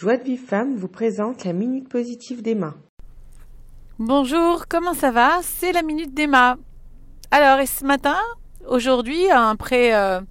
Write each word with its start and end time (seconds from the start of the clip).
Joie 0.00 0.16
de 0.16 0.24
Vive 0.24 0.42
Femme 0.42 0.76
vous 0.76 0.88
présente 0.88 1.44
la 1.44 1.52
Minute 1.52 1.86
Positive 1.86 2.40
d'Emma. 2.40 2.72
Bonjour, 3.98 4.66
comment 4.66 4.94
ça 4.94 5.10
va? 5.10 5.40
C'est 5.42 5.72
la 5.72 5.82
Minute 5.82 6.14
d'Emma. 6.14 6.56
Alors, 7.30 7.58
et 7.58 7.66
ce 7.66 7.84
matin, 7.84 8.16
aujourd'hui, 8.66 9.28
après 9.28 9.94
euh, 9.94 10.22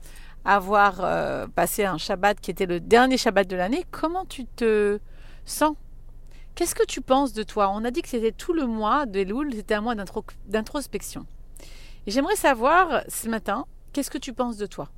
avoir 0.43 1.01
euh, 1.01 1.45
passé 1.45 1.85
un 1.85 1.99
Shabbat 1.99 2.39
qui 2.41 2.49
était 2.49 2.65
le 2.65 2.79
dernier 2.79 3.17
Shabbat 3.17 3.47
de 3.47 3.55
l'année, 3.55 3.85
comment 3.91 4.25
tu 4.25 4.45
te 4.47 4.97
sens? 5.45 5.75
Qu'est-ce 6.55 6.73
que 6.73 6.88
tu 6.88 7.01
penses 7.01 7.33
de 7.33 7.43
toi? 7.43 7.70
On 7.71 7.86
a 7.86 7.91
dit 7.91 8.01
que 8.01 8.09
c'était 8.09 8.31
tout 8.31 8.54
le 8.54 8.65
mois 8.65 9.05
de 9.05 9.21
Loul, 9.21 9.54
c'était 9.54 9.75
un 9.75 9.81
mois 9.81 9.93
d'introspection. 10.47 11.27
J'aimerais 12.07 12.38
savoir 12.38 13.04
ce 13.07 13.29
matin, 13.29 13.67
qu'est-ce 13.93 14.09
que 14.09 14.17
tu 14.17 14.33
penses 14.33 14.57
de 14.57 14.65
toi? 14.65 14.89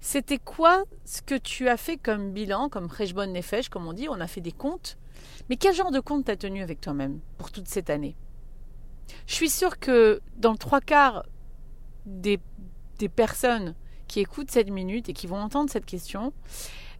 C'était 0.00 0.38
quoi 0.38 0.84
ce 1.04 1.22
que 1.22 1.34
tu 1.34 1.68
as 1.68 1.76
fait 1.76 1.96
comme 1.96 2.32
bilan, 2.32 2.68
comme 2.68 2.86
Rejbon 2.86 3.26
Nefesh, 3.26 3.68
comme 3.68 3.86
on 3.86 3.92
dit 3.92 4.08
On 4.08 4.20
a 4.20 4.26
fait 4.26 4.40
des 4.40 4.52
comptes. 4.52 4.96
Mais 5.48 5.56
quel 5.56 5.74
genre 5.74 5.90
de 5.90 6.00
compte 6.00 6.26
t'as 6.26 6.36
tenu 6.36 6.62
avec 6.62 6.80
toi-même 6.80 7.20
pour 7.36 7.50
toute 7.50 7.68
cette 7.68 7.90
année? 7.90 8.16
Je 9.26 9.34
suis 9.34 9.48
sûre 9.48 9.78
que 9.78 10.20
dans 10.36 10.52
le 10.52 10.58
trois 10.58 10.80
quarts 10.80 11.24
des, 12.06 12.38
des 12.98 13.08
personnes 13.08 13.74
qui 14.06 14.20
écoutent 14.20 14.50
cette 14.50 14.70
minute 14.70 15.08
et 15.08 15.12
qui 15.12 15.26
vont 15.26 15.38
entendre 15.38 15.70
cette 15.70 15.86
question, 15.86 16.32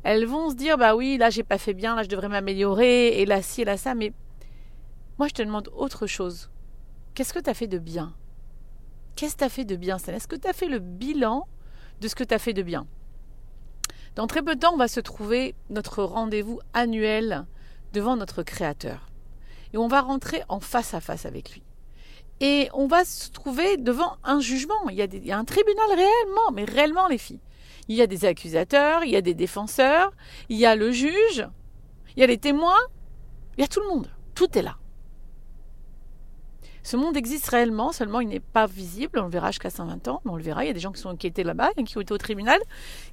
elles 0.02 0.26
vont 0.26 0.50
se 0.50 0.54
dire 0.54 0.76
bah 0.78 0.96
oui, 0.96 1.16
là 1.18 1.30
j'ai 1.30 1.42
pas 1.42 1.58
fait 1.58 1.74
bien, 1.74 1.94
là 1.94 2.02
je 2.02 2.08
devrais 2.08 2.28
m'améliorer, 2.28 3.20
et 3.20 3.26
là 3.26 3.42
ci, 3.42 3.62
et 3.62 3.64
là 3.64 3.76
ça, 3.76 3.94
mais 3.94 4.12
moi 5.18 5.28
je 5.28 5.34
te 5.34 5.42
demande 5.42 5.68
autre 5.74 6.06
chose. 6.06 6.50
Qu'est-ce 7.14 7.32
que 7.32 7.40
tu 7.40 7.50
as 7.50 7.54
fait 7.54 7.66
de 7.66 7.78
bien? 7.78 8.14
Qu'est-ce 9.16 9.34
que 9.34 9.38
tu 9.38 9.44
as 9.44 9.48
fait 9.48 9.64
de 9.64 9.76
bien? 9.76 9.96
Est-ce 9.96 10.28
que 10.28 10.36
tu 10.36 10.48
as 10.48 10.52
fait 10.52 10.68
le 10.68 10.78
bilan 10.78 11.46
de 12.00 12.08
ce 12.08 12.14
que 12.14 12.24
tu 12.24 12.34
as 12.34 12.38
fait 12.38 12.52
de 12.52 12.62
bien. 12.62 12.86
Dans 14.14 14.26
très 14.26 14.42
peu 14.42 14.54
de 14.54 14.60
temps, 14.60 14.74
on 14.74 14.78
va 14.78 14.88
se 14.88 15.00
trouver 15.00 15.54
notre 15.70 16.02
rendez-vous 16.02 16.60
annuel 16.74 17.46
devant 17.92 18.16
notre 18.16 18.42
Créateur. 18.42 19.06
Et 19.72 19.78
on 19.78 19.88
va 19.88 20.00
rentrer 20.00 20.42
en 20.48 20.60
face 20.60 20.94
à 20.94 21.00
face 21.00 21.26
avec 21.26 21.52
lui. 21.52 21.62
Et 22.40 22.68
on 22.72 22.86
va 22.86 23.04
se 23.04 23.30
trouver 23.30 23.76
devant 23.76 24.16
un 24.24 24.40
jugement. 24.40 24.88
Il 24.90 24.96
y, 24.96 25.02
a 25.02 25.36
a 25.36 25.38
un 25.38 25.44
tribunal 25.44 25.88
réellement, 25.88 26.50
mais 26.52 26.64
réellement 26.64 27.08
les 27.08 27.18
filles. 27.18 27.40
Il 27.88 27.96
y 27.96 28.02
a 28.02 28.06
des 28.06 28.24
accusateurs, 28.24 29.04
il 29.04 29.10
y 29.10 29.16
a 29.16 29.22
des 29.22 29.34
défenseurs, 29.34 30.12
il 30.48 30.58
y 30.58 30.66
a 30.66 30.76
le 30.76 30.92
juge, 30.92 31.48
il 32.16 32.20
y 32.20 32.22
a 32.22 32.26
les 32.26 32.38
témoins, 32.38 32.80
il 33.56 33.62
y 33.62 33.64
a 33.64 33.68
tout 33.68 33.80
le 33.80 33.88
monde. 33.88 34.10
Tout 34.34 34.56
est 34.58 34.62
là. 34.62 34.76
Ce 36.82 36.96
monde 36.96 37.16
existe 37.16 37.48
réellement, 37.48 37.92
seulement 37.92 38.20
il 38.20 38.28
n'est 38.28 38.40
pas 38.40 38.66
visible. 38.66 39.18
On 39.18 39.24
le 39.24 39.30
verra 39.30 39.50
jusqu'à 39.50 39.70
120 39.70 40.08
ans, 40.08 40.20
mais 40.24 40.30
on 40.30 40.36
le 40.36 40.42
verra. 40.42 40.64
Il 40.64 40.68
y 40.68 40.70
a 40.70 40.74
des 40.74 40.80
gens 40.80 40.92
qui, 40.92 41.00
sont, 41.00 41.16
qui 41.16 41.26
étaient 41.26 41.44
là-bas, 41.44 41.70
qui 41.84 41.98
ont 41.98 42.00
été 42.00 42.14
au 42.14 42.18
tribunal, 42.18 42.60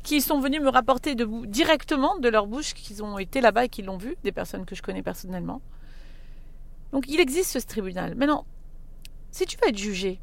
qui 0.04 0.22
sont 0.22 0.40
venus 0.40 0.62
me 0.62 0.70
rapporter 0.70 1.16
directement 1.16 2.18
de 2.18 2.30
leur 2.30 2.48
bouche 2.48 2.74
qu'ils 2.74 3.04
ont 3.04 3.18
été 3.18 3.42
là-bas 3.42 3.66
et 3.66 3.70
qu'ils 3.70 3.86
l'ont 3.86 3.98
vu, 3.98 4.16
des 4.24 4.32
personnes 4.32 4.66
que 4.66 4.76
je 4.76 4.82
connais 4.82 5.04
personnellement. 5.04 5.62
Donc 6.92 7.06
il 7.08 7.20
existe 7.20 7.60
ce 7.60 7.66
tribunal. 7.66 8.16
Maintenant, 8.16 8.46
si 9.32 9.46
tu 9.46 9.58
veux 9.58 9.70
être 9.70 9.78
jugé, 9.78 10.22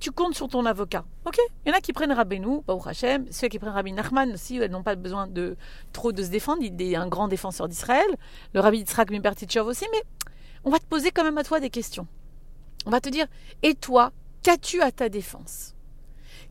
tu, 0.00 0.10
comptes 0.12 0.34
sur 0.34 0.48
ton 0.48 0.64
avocat. 0.64 1.04
Ok? 1.24 1.38
Il 1.64 1.70
y 1.70 1.74
en 1.74 1.76
a 1.76 1.80
qui 1.80 1.92
prennent 1.92 2.12
Rabbeinu, 2.12 2.62
Baruch 2.66 2.86
Hashem. 2.86 3.26
Ceux 3.30 3.48
qui 3.48 3.58
prennent 3.58 3.72
Rabbi 3.72 3.92
Nachman 3.92 4.32
aussi, 4.32 4.56
elles 4.58 4.70
n'ont 4.70 4.84
pas 4.84 4.94
besoin 4.94 5.26
de 5.26 5.56
trop 5.92 6.12
de 6.12 6.22
se 6.22 6.28
défendre. 6.28 6.62
Il 6.62 6.80
est 6.80 6.94
un 6.94 7.08
grand 7.08 7.26
défenseur 7.28 7.68
d'Israël. 7.68 8.06
Le 8.54 8.60
Rabbi 8.60 8.78
Yitzhak 8.78 9.10
Mibertichov 9.10 9.66
aussi. 9.66 9.84
Mais 9.92 10.02
on 10.66 10.70
va 10.70 10.80
te 10.80 10.84
poser 10.84 11.12
quand 11.12 11.24
même 11.24 11.38
à 11.38 11.44
toi 11.44 11.60
des 11.60 11.70
questions. 11.70 12.08
On 12.84 12.90
va 12.90 13.00
te 13.00 13.08
dire, 13.08 13.26
et 13.62 13.74
toi, 13.74 14.12
qu'as-tu 14.42 14.82
à 14.82 14.90
ta 14.90 15.08
défense? 15.08 15.74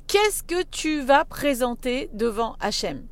Qu'est-ce 0.08 0.42
que 0.42 0.64
tu 0.64 1.02
vas 1.02 1.26
présenter 1.26 2.10
devant 2.14 2.56
Hachem 2.60 3.08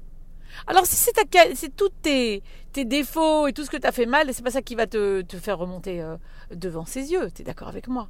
alors 0.67 0.85
si 0.85 0.95
c'est 0.95 1.75
tous 1.75 1.89
tes, 2.03 2.43
défauts 2.75 3.47
et 3.47 3.53
tout 3.53 3.65
ce 3.65 3.71
que 3.71 3.77
tu 3.77 3.87
as 3.87 3.91
fait 3.91 4.05
mal, 4.05 4.31
c'est 4.31 4.43
pas 4.43 4.51
ça 4.51 4.61
qui 4.61 4.75
va 4.75 4.85
te, 4.85 5.23
faire 5.41 5.57
remonter 5.57 5.99
euh, 5.99 6.15
devant 6.53 6.85
ses 6.85 7.11
yeux. 7.11 7.31
Tu 7.33 7.41
es 7.41 7.45
d'accord 7.45 7.69
avec 7.69 7.87
moi? 7.87 8.07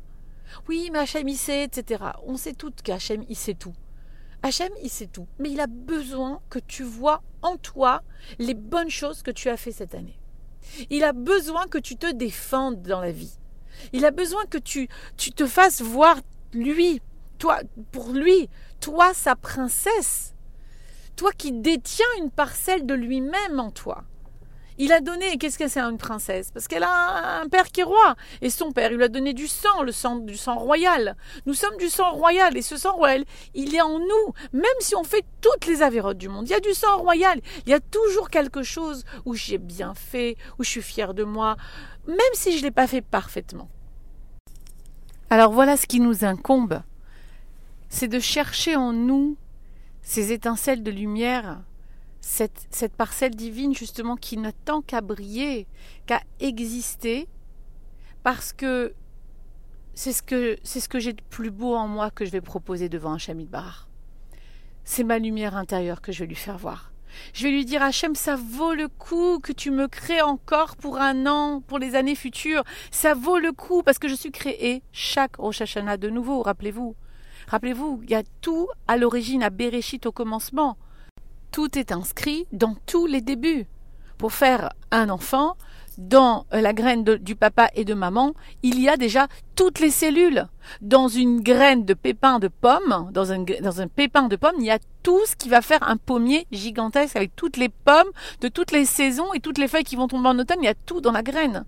Oui, 0.67 0.89
mais 0.91 0.99
Hachem 0.99 1.25
il 1.29 1.37
sait, 1.37 1.63
etc. 1.63 2.03
On 2.25 2.35
sait 2.35 2.51
toutes 2.51 2.81
qu'Hachem 2.81 3.23
il 3.29 3.37
sait 3.37 3.53
tout. 3.53 3.73
Hachem 4.41 4.73
il 4.83 4.89
sait 4.89 5.07
tout. 5.07 5.25
Mais 5.39 5.51
il 5.51 5.61
a 5.61 5.67
besoin 5.67 6.41
que 6.49 6.59
tu 6.59 6.83
vois 6.83 7.23
en 7.41 7.55
toi 7.55 8.03
les 8.39 8.55
bonnes 8.55 8.89
choses 8.89 9.23
que 9.23 9.31
tu 9.31 9.47
as 9.47 9.55
fait 9.55 9.71
cette 9.71 9.95
année. 9.95 10.19
Il 10.89 11.03
a 11.03 11.13
besoin 11.13 11.67
que 11.67 11.77
tu 11.77 11.95
te 11.95 12.11
défendes 12.11 12.81
dans 12.81 13.01
la 13.01 13.11
vie. 13.11 13.37
Il 13.91 14.05
a 14.05 14.11
besoin 14.11 14.45
que 14.45 14.57
tu, 14.57 14.87
tu 15.17 15.31
te 15.31 15.45
fasses 15.45 15.81
voir 15.81 16.17
lui, 16.53 17.01
toi, 17.37 17.59
pour 17.91 18.11
lui, 18.11 18.49
toi 18.79 19.13
sa 19.13 19.35
princesse, 19.35 20.35
toi 21.15 21.31
qui 21.31 21.51
détiens 21.51 22.05
une 22.19 22.31
parcelle 22.31 22.85
de 22.85 22.93
lui-même 22.93 23.59
en 23.59 23.71
toi. 23.71 24.03
Il 24.77 24.91
a 24.91 25.01
donné, 25.01 25.37
qu'est-ce 25.37 25.57
que 25.57 25.67
c'est 25.67 25.79
une 25.79 25.97
princesse? 25.97 26.51
Parce 26.51 26.67
qu'elle 26.67 26.83
a 26.83 27.41
un 27.41 27.47
père 27.47 27.67
qui 27.67 27.81
est 27.81 27.85
roi. 27.85 28.15
Et 28.41 28.49
son 28.49 28.71
père, 28.71 28.91
il 28.91 28.97
lui 28.97 29.03
a 29.03 29.07
donné 29.07 29.33
du 29.33 29.47
sang, 29.47 29.83
le 29.83 29.91
sang 29.91 30.17
du 30.17 30.35
sang 30.35 30.55
royal. 30.55 31.15
Nous 31.45 31.53
sommes 31.53 31.77
du 31.77 31.89
sang 31.89 32.11
royal. 32.11 32.57
Et 32.57 32.61
ce 32.61 32.77
sang 32.77 32.93
royal, 32.93 33.23
il 33.53 33.75
est 33.75 33.81
en 33.81 33.99
nous. 33.99 34.33
Même 34.51 34.63
si 34.79 34.95
on 34.95 35.03
fait 35.03 35.25
toutes 35.41 35.67
les 35.67 35.81
avérotes 35.81 36.17
du 36.17 36.29
monde. 36.29 36.47
Il 36.47 36.51
y 36.51 36.55
a 36.55 36.59
du 36.59 36.73
sang 36.73 36.97
royal. 36.97 37.39
Il 37.65 37.69
y 37.69 37.75
a 37.75 37.79
toujours 37.79 38.29
quelque 38.29 38.63
chose 38.63 39.03
où 39.25 39.35
j'ai 39.35 39.57
bien 39.57 39.93
fait, 39.93 40.37
où 40.57 40.63
je 40.63 40.69
suis 40.69 40.81
fière 40.81 41.13
de 41.13 41.23
moi. 41.23 41.55
Même 42.07 42.17
si 42.33 42.53
je 42.53 42.57
ne 42.57 42.63
l'ai 42.63 42.71
pas 42.71 42.87
fait 42.87 43.01
parfaitement. 43.01 43.69
Alors 45.29 45.51
voilà 45.51 45.77
ce 45.77 45.87
qui 45.87 45.99
nous 45.99 46.25
incombe. 46.25 46.81
C'est 47.89 48.07
de 48.07 48.19
chercher 48.19 48.75
en 48.75 48.91
nous 48.91 49.37
ces 50.01 50.31
étincelles 50.31 50.83
de 50.83 50.91
lumière 50.91 51.61
cette, 52.23 52.95
parcelle 52.95 53.35
divine 53.35 53.75
justement 53.75 54.15
qui 54.15 54.37
n'a 54.37 54.53
tant 54.53 54.81
qu'à 54.81 55.01
briller, 55.01 55.67
qu'à 56.05 56.21
exister, 56.39 57.27
parce 58.23 58.53
que 58.53 58.93
c'est 59.93 60.13
ce 60.13 60.23
que 60.23 60.57
c'est 60.63 60.79
ce 60.79 60.89
que 60.89 60.99
j'ai 60.99 61.13
de 61.13 61.21
plus 61.29 61.51
beau 61.51 61.75
en 61.75 61.87
moi 61.87 62.09
que 62.09 62.25
je 62.25 62.31
vais 62.31 62.41
proposer 62.41 62.87
devant 62.87 63.11
un 63.11 63.15
Hachem 63.15 63.43
Bar. 63.45 63.89
C'est 64.85 65.03
ma 65.03 65.19
lumière 65.19 65.55
intérieure 65.55 66.01
que 66.01 66.11
je 66.11 66.19
vais 66.19 66.27
lui 66.27 66.35
faire 66.35 66.57
voir. 66.57 66.93
Je 67.33 67.43
vais 67.43 67.51
lui 67.51 67.65
dire 67.65 67.83
Hachem, 67.83 68.15
ça 68.15 68.37
vaut 68.37 68.73
le 68.73 68.87
coup 68.87 69.39
que 69.39 69.51
tu 69.51 69.69
me 69.69 69.87
crées 69.87 70.21
encore 70.21 70.77
pour 70.77 70.97
un 70.97 71.27
an, 71.27 71.61
pour 71.61 71.77
les 71.77 71.93
années 71.93 72.15
futures. 72.15 72.63
Ça 72.89 73.13
vaut 73.13 73.37
le 73.37 73.51
coup 73.51 73.83
parce 73.83 73.99
que 73.99 74.07
je 74.07 74.15
suis 74.15 74.31
créé 74.31 74.81
chaque 74.93 75.35
Rosh 75.35 75.61
Hashanah 75.61 75.97
de 75.97 76.09
nouveau, 76.09 76.41
rappelez-vous. 76.41 76.95
Rappelez-vous, 77.47 77.99
il 78.03 78.09
y 78.09 78.15
a 78.15 78.23
tout 78.41 78.69
à 78.87 78.95
l'origine, 78.97 79.43
à 79.43 79.49
Bereshit 79.49 80.05
au 80.05 80.13
commencement. 80.13 80.77
Tout 81.53 81.77
est 81.77 81.91
inscrit 81.91 82.47
dans 82.51 82.75
tous 82.87 83.05
les 83.05 83.21
débuts. 83.21 83.67
Pour 84.17 84.33
faire 84.33 84.71
un 84.89 85.11
enfant, 85.11 85.55
dans 85.99 86.47
la 86.51 86.73
graine 86.73 87.03
du 87.03 87.35
papa 87.35 87.69
et 87.75 87.85
de 87.85 87.93
maman, 87.93 88.33
il 88.63 88.81
y 88.81 88.89
a 88.89 88.97
déjà 88.97 89.27
toutes 89.53 89.79
les 89.79 89.91
cellules. 89.91 90.47
Dans 90.81 91.07
une 91.07 91.41
graine 91.41 91.85
de 91.85 91.93
pépin 91.93 92.39
de 92.39 92.47
pomme, 92.47 93.11
dans 93.11 93.31
un, 93.31 93.45
pépin 93.87 94.29
de 94.29 94.35
pomme, 94.35 94.55
il 94.57 94.65
y 94.65 94.71
a 94.71 94.79
tout 95.03 95.23
ce 95.27 95.35
qui 95.35 95.47
va 95.47 95.61
faire 95.61 95.87
un 95.87 95.97
pommier 95.97 96.47
gigantesque 96.51 97.15
avec 97.15 97.35
toutes 97.35 97.57
les 97.57 97.69
pommes 97.69 98.09
de 98.41 98.47
toutes 98.47 98.71
les 98.71 98.85
saisons 98.85 99.31
et 99.35 99.39
toutes 99.39 99.59
les 99.59 99.67
feuilles 99.67 99.83
qui 99.83 99.95
vont 99.95 100.07
tomber 100.07 100.29
en 100.29 100.39
automne. 100.39 100.57
Il 100.63 100.65
y 100.65 100.69
a 100.69 100.73
tout 100.87 101.01
dans 101.01 101.11
la 101.11 101.21
graine. 101.21 101.65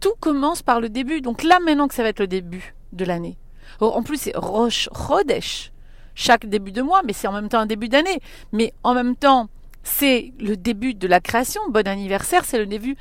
Tout 0.00 0.14
commence 0.18 0.62
par 0.62 0.80
le 0.80 0.88
début. 0.88 1.20
Donc 1.20 1.44
là, 1.44 1.60
maintenant 1.60 1.86
que 1.86 1.94
ça 1.94 2.02
va 2.02 2.08
être 2.08 2.18
le 2.18 2.26
début 2.26 2.74
de 2.92 3.04
l'année. 3.04 3.38
Oh, 3.80 3.92
en 3.94 4.02
plus, 4.02 4.22
c'est 4.22 4.36
Roche 4.36 4.88
Rodesh 4.90 5.70
chaque 6.14 6.46
début 6.46 6.72
de 6.72 6.82
mois, 6.82 7.02
mais 7.04 7.12
c'est 7.12 7.28
en 7.28 7.32
même 7.32 7.48
temps 7.48 7.60
un 7.60 7.66
début 7.66 7.88
d'année. 7.88 8.20
Mais 8.52 8.72
en 8.82 8.94
même 8.94 9.16
temps, 9.16 9.48
c'est 9.82 10.32
le 10.38 10.56
début 10.56 10.94
de 10.94 11.06
la 11.06 11.20
création. 11.20 11.60
Bon 11.70 11.86
anniversaire, 11.86 12.44
c'est 12.44 12.58
le 12.58 12.66
début, 12.66 12.96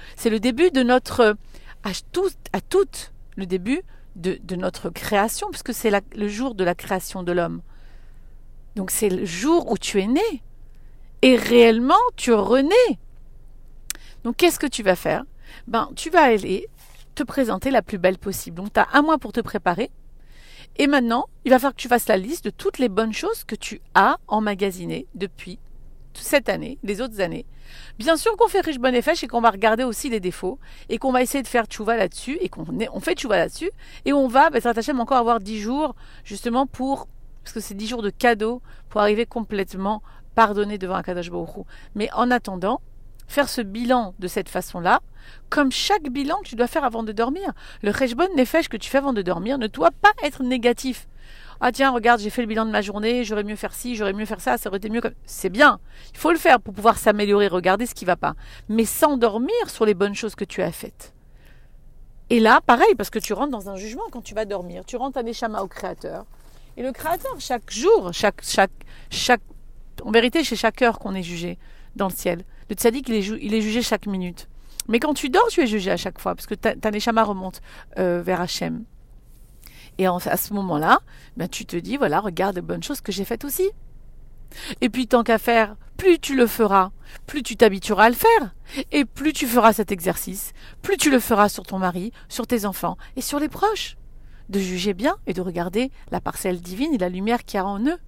de 0.71 0.83
notre 0.83 1.35
à 1.83 1.91
tout, 2.11 2.29
à 2.53 2.61
toutes 2.61 3.11
le 3.35 3.45
début 3.45 3.81
de, 4.15 4.55
notre 4.55 4.89
création, 4.89 5.47
puisque 5.49 5.73
c'est 5.73 5.91
le 6.15 6.27
jour 6.27 6.55
de 6.55 6.63
la 6.63 6.75
création 6.75 7.23
de 7.23 7.31
l'homme. 7.31 7.61
Donc 8.75 8.91
c'est 8.91 9.09
le 9.09 9.25
jour 9.25 9.71
où 9.71 9.77
tu 9.77 10.01
es 10.01 10.07
né. 10.07 10.43
Et 11.21 11.35
réellement, 11.35 11.95
tu 12.15 12.33
renais. 12.33 12.99
Donc 14.23 14.37
qu'est-ce 14.37 14.59
que 14.59 14.67
tu 14.67 14.83
vas 14.83 14.95
faire? 14.95 15.23
Ben, 15.67 15.89
tu 15.95 16.09
vas 16.09 16.23
aller 16.23 16.67
te 17.15 17.23
présenter 17.23 17.71
la 17.71 17.81
plus 17.81 17.97
belle 17.97 18.17
possible. 18.17 18.57
Donc 18.57 18.73
tu 18.73 18.79
as 18.79 18.87
un 18.93 19.01
mois 19.01 19.17
pour 19.17 19.31
te 19.31 19.41
préparer. 19.41 19.91
Et 20.79 20.87
maintenant, 20.87 21.27
il 21.43 21.51
va 21.51 21.59
falloir 21.59 21.75
que 21.75 21.81
tu 21.81 21.89
fasses 21.89 22.07
la 22.07 22.15
liste 22.15 22.45
de 22.45 22.49
toutes 22.49 22.79
les 22.79 22.87
bonnes 22.87 23.11
choses 23.11 23.43
que 23.43 23.55
tu 23.55 23.81
as 23.95 24.17
emmagasinées 24.27 25.07
depuis 25.13 25.59
cette 26.13 26.47
année, 26.47 26.79
les 26.83 27.01
autres 27.01 27.19
années. 27.19 27.45
Bien 27.97 28.15
sûr 28.15 28.35
qu'on 28.37 28.47
fait 28.47 28.61
riche 28.61 28.79
bonne 28.79 28.95
et 28.95 29.03
et 29.21 29.27
qu'on 29.27 29.41
va 29.41 29.51
regarder 29.51 29.83
aussi 29.83 30.09
les 30.09 30.21
défauts 30.21 30.57
et 30.87 30.97
qu'on 30.97 31.11
va 31.11 31.21
essayer 31.21 31.43
de 31.43 31.47
faire 31.49 31.65
tchouva 31.65 31.97
là-dessus 31.97 32.37
et 32.39 32.47
qu'on 32.47 32.65
on 32.93 32.99
fait 33.01 33.13
tchouva 33.13 33.37
là-dessus 33.37 33.71
et 34.05 34.13
on 34.13 34.27
va, 34.27 34.49
ben, 34.49 34.61
même 34.63 34.99
encore 35.01 35.17
avoir 35.17 35.41
dix 35.41 35.59
jours 35.59 35.95
justement 36.23 36.65
pour, 36.65 37.07
parce 37.43 37.53
que 37.53 37.59
c'est 37.59 37.75
dix 37.75 37.87
jours 37.87 38.01
de 38.01 38.09
cadeaux 38.09 38.61
pour 38.87 39.01
arriver 39.01 39.25
complètement 39.25 40.01
pardonné 40.33 40.77
devant 40.77 40.95
un 40.95 41.03
Kadosh 41.03 41.29
Mais 41.93 42.09
en 42.13 42.31
attendant, 42.31 42.79
faire 43.29 43.47
ce 43.47 43.61
bilan 43.61 44.13
de 44.19 44.27
cette 44.27 44.49
façon-là, 44.49 44.99
comme 45.49 45.71
chaque 45.71 46.09
bilan 46.09 46.37
que 46.43 46.49
tu 46.49 46.55
dois 46.55 46.67
faire 46.67 46.83
avant 46.83 47.03
de 47.03 47.11
dormir. 47.13 47.53
Le 47.81 47.91
Rejbon 47.91 48.27
Nefesh 48.35 48.67
que 48.67 48.75
tu 48.75 48.89
fais 48.89 48.97
avant 48.97 49.13
de 49.13 49.21
dormir 49.21 49.57
ne 49.57 49.67
doit 49.67 49.91
pas 49.91 50.11
être 50.23 50.43
négatif. 50.43 51.07
Ah 51.61 51.71
tiens, 51.71 51.91
regarde, 51.91 52.21
j'ai 52.21 52.29
fait 52.29 52.41
le 52.41 52.47
bilan 52.47 52.65
de 52.65 52.71
ma 52.71 52.81
journée, 52.81 53.23
j'aurais 53.23 53.43
mieux 53.43 53.55
faire 53.55 53.73
ci, 53.73 53.95
j'aurais 53.95 54.13
mieux 54.13 54.25
faire 54.25 54.41
ça, 54.41 54.57
ça 54.57 54.69
aurait 54.69 54.77
été 54.77 54.89
mieux 54.89 55.01
comme. 55.01 55.13
C'est 55.25 55.49
bien. 55.49 55.79
Il 56.13 56.17
faut 56.17 56.31
le 56.31 56.37
faire 56.37 56.59
pour 56.59 56.73
pouvoir 56.73 56.97
s'améliorer, 56.97 57.47
regarder 57.47 57.85
ce 57.85 57.93
qui 57.93 58.05
va 58.05 58.15
pas. 58.15 58.33
Mais 58.67 58.85
s'endormir 58.85 59.53
sur 59.67 59.85
les 59.85 59.93
bonnes 59.93 60.15
choses 60.15 60.35
que 60.35 60.45
tu 60.45 60.61
as 60.61 60.71
faites. 60.71 61.13
Et 62.29 62.39
là, 62.39 62.61
pareil, 62.65 62.95
parce 62.97 63.09
que 63.09 63.19
tu 63.19 63.33
rentres 63.33 63.51
dans 63.51 63.69
un 63.69 63.75
jugement 63.75 64.03
quand 64.11 64.21
tu 64.21 64.33
vas 64.33 64.45
dormir. 64.45 64.83
Tu 64.85 64.95
rentres 64.95 65.17
un 65.17 65.25
échama 65.25 65.61
au 65.61 65.67
Créateur. 65.67 66.25
Et 66.77 66.83
le 66.83 66.91
Créateur, 66.91 67.35
chaque 67.39 67.69
jour, 67.69 68.11
chaque, 68.13 68.41
chaque, 68.43 68.71
chaque, 69.11 69.41
en 70.03 70.11
vérité, 70.11 70.43
c'est 70.43 70.55
chaque 70.55 70.81
heure 70.81 70.97
qu'on 70.97 71.13
est 71.13 71.23
jugé 71.23 71.57
dans 71.95 72.07
le 72.07 72.13
ciel. 72.13 72.45
Le 72.69 72.75
tzaddik, 72.75 73.09
il 73.09 73.15
est, 73.15 73.57
est 73.57 73.61
jugé 73.61 73.81
chaque 73.81 74.05
minute. 74.05 74.47
Mais 74.87 74.99
quand 74.99 75.13
tu 75.13 75.29
dors, 75.29 75.47
tu 75.49 75.61
es 75.61 75.67
jugé 75.67 75.91
à 75.91 75.97
chaque 75.97 76.19
fois, 76.19 76.35
parce 76.35 76.47
que 76.47 76.55
ta, 76.55 76.75
ta 76.75 76.89
remonte 77.23 77.61
euh, 77.97 78.21
vers 78.23 78.41
Hachem. 78.41 78.85
Et 79.97 80.07
à 80.07 80.37
ce 80.37 80.53
moment-là, 80.53 80.99
ben, 81.35 81.47
tu 81.49 81.65
te 81.65 81.75
dis, 81.75 81.97
voilà, 81.97 82.21
regarde 82.21 82.55
les 82.55 82.61
bonnes 82.61 82.81
choses 82.81 83.01
que 83.01 83.11
j'ai 83.11 83.25
faites 83.25 83.43
aussi. 83.43 83.69
Et 84.81 84.89
puis, 84.89 85.07
tant 85.07 85.23
qu'à 85.23 85.37
faire, 85.37 85.75
plus 85.97 86.19
tu 86.19 86.35
le 86.35 86.47
feras, 86.47 86.91
plus 87.27 87.43
tu 87.43 87.57
t'habitueras 87.57 88.05
à 88.05 88.09
le 88.09 88.15
faire. 88.15 88.55
Et 88.91 89.03
plus 89.03 89.33
tu 89.33 89.45
feras 89.45 89.73
cet 89.73 89.91
exercice, 89.91 90.53
plus 90.81 90.97
tu 90.97 91.11
le 91.11 91.19
feras 91.19 91.49
sur 91.49 91.63
ton 91.63 91.79
mari, 91.79 92.13
sur 92.29 92.47
tes 92.47 92.65
enfants 92.65 92.97
et 93.15 93.21
sur 93.21 93.39
les 93.39 93.49
proches. 93.49 93.97
De 94.47 94.59
juger 94.59 94.93
bien 94.93 95.17
et 95.27 95.33
de 95.33 95.41
regarder 95.41 95.91
la 96.11 96.21
parcelle 96.21 96.61
divine 96.61 96.93
et 96.93 96.97
la 96.97 97.09
lumière 97.09 97.43
qu'il 97.43 97.57
y 97.57 97.61
a 97.61 97.65
en 97.65 97.85
eux. 97.85 97.99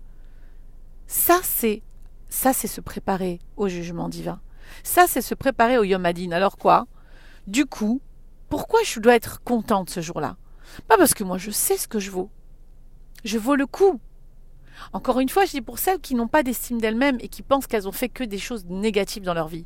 Ça, 1.07 1.39
c'est, 1.43 1.83
ça, 2.29 2.53
c'est 2.53 2.67
se 2.67 2.81
préparer 2.81 3.39
au 3.57 3.67
jugement 3.67 4.07
divin. 4.07 4.39
Ça, 4.83 5.05
c'est 5.07 5.21
se 5.21 5.35
préparer 5.35 5.77
au 5.77 5.83
Yom 5.83 6.05
Adin. 6.05 6.31
Alors 6.31 6.57
quoi? 6.57 6.87
Du 7.47 7.65
coup, 7.65 8.01
pourquoi 8.49 8.81
je 8.83 8.99
dois 8.99 9.15
être 9.15 9.41
contente 9.43 9.89
ce 9.89 10.01
jour-là? 10.01 10.37
Pas 10.87 10.97
parce 10.97 11.13
que 11.13 11.23
moi 11.23 11.37
je 11.37 11.51
sais 11.51 11.77
ce 11.77 11.87
que 11.87 11.99
je 11.99 12.11
vaux. 12.11 12.29
Je 13.23 13.37
vaux 13.37 13.55
le 13.55 13.65
coup. 13.65 13.99
Encore 14.93 15.19
une 15.19 15.29
fois, 15.29 15.45
je 15.45 15.51
dis 15.51 15.61
pour 15.61 15.79
celles 15.79 15.99
qui 15.99 16.15
n'ont 16.15 16.27
pas 16.27 16.43
d'estime 16.43 16.81
d'elles-mêmes 16.81 17.17
et 17.19 17.27
qui 17.27 17.43
pensent 17.43 17.67
qu'elles 17.67 17.87
ont 17.87 17.91
fait 17.91 18.09
que 18.09 18.23
des 18.23 18.37
choses 18.37 18.65
négatives 18.65 19.23
dans 19.23 19.33
leur 19.33 19.47
vie. 19.47 19.65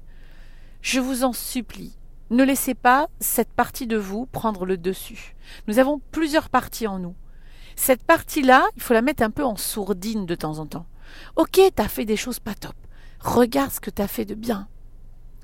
Je 0.81 1.00
vous 1.00 1.24
en 1.24 1.34
supplie, 1.34 1.98
ne 2.31 2.44
laissez 2.44 2.75
pas 2.75 3.07
cette 3.19 3.52
partie 3.52 3.88
de 3.88 3.98
vous 3.98 4.25
prendre 4.25 4.66
le 4.66 4.78
dessus. 4.78 5.36
Nous 5.68 5.80
avons 5.80 6.02
plusieurs 6.12 6.50
parties 6.50 6.88
en 6.88 7.00
nous. 7.00 7.16
Cette 7.75 8.04
partie-là, 8.04 8.66
il 8.75 8.81
faut 8.81 8.94
la 8.94 9.02
mettre 9.02 9.24
un 9.24 9.31
peu 9.31 9.44
en 9.44 9.56
sourdine 9.56 10.25
de 10.25 10.36
temps 10.36 10.60
en 10.60 10.66
temps. 10.66 10.88
Ok, 11.36 11.60
t'as 11.75 11.88
fait 11.88 12.06
des 12.06 12.18
choses 12.18 12.40
pas 12.40 12.56
top. 12.56 12.75
Regarde 13.19 13.72
ce 13.72 13.80
que 13.80 13.90
t'as 13.90 14.07
fait 14.07 14.25
de 14.25 14.36
bien. 14.36 14.68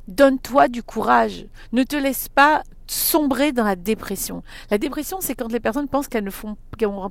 Donne-toi 0.08 0.68
du 0.68 0.84
courage. 0.84 1.46
Ne 1.72 1.84
te 1.84 1.96
laisse 1.96 2.28
pas 2.30 2.64
sombrer 2.92 3.52
dans 3.52 3.64
la 3.64 3.76
dépression. 3.76 4.44
La 4.70 4.78
dépression, 4.78 5.18
c'est 5.22 5.36
quand 5.36 5.52
les 5.52 5.60
personnes 5.60 5.88
pensent 5.88 6.08
qu'elles 6.08 6.24
ne 6.24 6.30
font, 6.30 6.58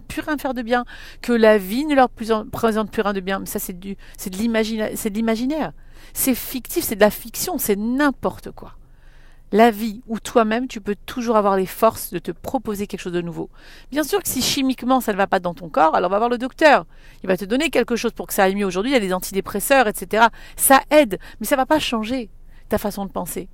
plus 0.09 0.21
rien 0.21 0.37
faire 0.37 0.55
de 0.55 0.63
bien, 0.63 0.85
que 1.23 1.33
la 1.33 1.59
vie 1.59 1.87
ne 1.87 1.95
leur 1.95 2.09
présente 2.11 2.91
plus 2.91 3.03
rien 3.03 3.13
de 3.13 3.21
bien. 3.21 3.41
Mais 3.41 3.47
ça, 3.47 3.59
c'est 3.59 3.79
du, 3.79 3.97
c'est 4.19 4.31
de 4.31 4.37
l'imaginaire. 4.37 5.73
C'est 6.13 6.35
fictif, 6.35 6.85
c'est 6.85 6.97
de 6.97 7.01
la 7.01 7.11
fiction, 7.11 7.59
c'est 7.59 7.77
n'importe 7.77 8.51
quoi. 8.51 8.75
La 9.53 9.73
vie 9.73 10.01
où 10.07 10.21
toi-même 10.21 10.69
tu 10.69 10.81
peux 10.81 10.95
toujours 11.07 11.37
avoir 11.37 11.57
les 11.57 11.67
forces 11.67 12.13
de 12.13 12.21
te 12.21 12.31
proposer 12.31 12.87
quelque 12.87 13.01
chose 13.01 13.13
de 13.13 13.21
nouveau. 13.21 13.51
Bien 13.91 14.05
sûr 14.05 14.23
que 14.23 14.29
si 14.29 14.43
chimiquement 14.43 15.01
ça 15.01 15.13
ne 15.13 15.17
va 15.17 15.27
pas 15.27 15.41
dans 15.41 15.55
ton 15.55 15.69
corps, 15.69 15.97
alors 15.97 16.09
va 16.09 16.19
voir 16.19 16.31
le 16.31 16.39
docteur. 16.39 16.87
Il 17.25 17.27
va 17.27 17.37
te 17.37 17.45
donner 17.45 17.69
quelque 17.71 17.97
chose 17.97 18.13
pour 18.13 18.29
que 18.29 18.33
ça 18.33 18.45
aille 18.45 18.55
mieux. 18.55 18.65
Aujourd'hui, 18.65 18.93
il 18.93 18.95
y 18.95 18.97
a 18.97 19.01
des 19.01 19.13
antidépresseurs, 19.13 19.89
etc. 19.89 20.27
Ça 20.55 20.83
aide, 20.91 21.19
mais 21.41 21.47
ça 21.47 21.57
ne 21.57 21.63
va 21.63 21.67
pas 21.67 21.81
changer 21.81 22.31
ta 22.71 22.79
façon 22.79 23.05
de 23.05 23.13
penser. 23.13 23.49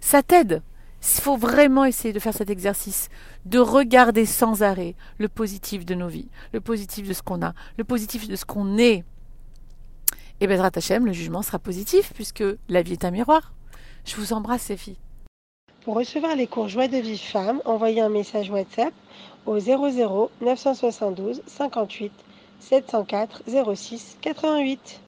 Ça 0.00 0.22
t'aide. 0.22 0.62
Il 1.02 1.20
faut 1.20 1.36
vraiment 1.36 1.84
essayer 1.84 2.12
de 2.12 2.18
faire 2.18 2.34
cet 2.34 2.50
exercice, 2.50 3.10
de 3.44 3.60
regarder 3.60 4.26
sans 4.26 4.62
arrêt 4.62 4.96
le 5.18 5.28
positif 5.28 5.86
de 5.86 5.94
nos 5.94 6.08
vies, 6.08 6.28
le 6.52 6.60
positif 6.60 7.06
de 7.06 7.12
ce 7.12 7.22
qu'on 7.22 7.42
a, 7.42 7.52
le 7.76 7.84
positif 7.84 8.26
de 8.26 8.34
ce 8.34 8.44
qu'on 8.44 8.78
est. 8.78 9.04
Et 10.40 10.46
Bezrat 10.46 10.70
Hachem, 10.74 11.06
le 11.06 11.12
jugement 11.12 11.42
sera 11.42 11.58
positif 11.58 12.12
puisque 12.14 12.44
la 12.68 12.82
vie 12.82 12.94
est 12.94 13.04
un 13.04 13.10
miroir. 13.10 13.52
Je 14.04 14.16
vous 14.16 14.32
embrasse, 14.32 14.68
les 14.68 14.76
filles. 14.76 14.98
Pour 15.84 15.94
recevoir 15.94 16.34
les 16.34 16.48
cours 16.48 16.68
Joie 16.68 16.88
de 16.88 16.96
vie 16.96 17.18
femme, 17.18 17.60
envoyez 17.64 18.00
un 18.00 18.08
message 18.08 18.50
WhatsApp 18.50 18.92
au 19.44 19.58
00 19.60 20.30
972 20.40 21.42
58 21.46 22.12
704 22.60 23.42
06 23.74 24.18
88. 24.20 25.00